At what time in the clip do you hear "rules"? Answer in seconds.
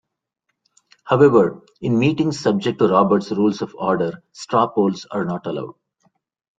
3.31-3.61